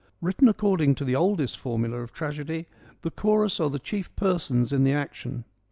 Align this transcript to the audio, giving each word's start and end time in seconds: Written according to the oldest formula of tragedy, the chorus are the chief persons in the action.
Written 0.19 0.49
according 0.49 0.95
to 0.95 1.05
the 1.05 1.15
oldest 1.15 1.59
formula 1.59 1.99
of 2.01 2.11
tragedy, 2.11 2.65
the 3.03 3.11
chorus 3.11 3.59
are 3.59 3.69
the 3.69 3.77
chief 3.77 4.09
persons 4.15 4.73
in 4.73 4.83
the 4.83 4.93
action. 4.93 5.43